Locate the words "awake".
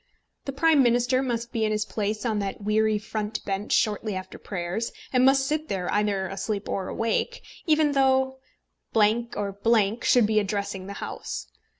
6.87-7.43